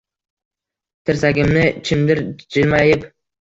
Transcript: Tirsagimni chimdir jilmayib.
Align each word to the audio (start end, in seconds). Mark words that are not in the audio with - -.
Tirsagimni 1.09 1.67
chimdir 1.91 2.23
jilmayib. 2.57 3.07